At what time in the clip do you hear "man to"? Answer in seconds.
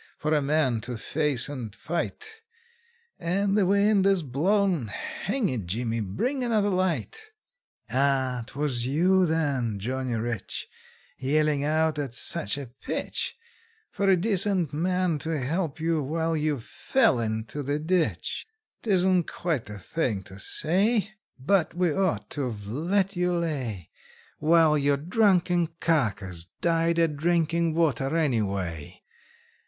0.41-0.97, 14.73-15.37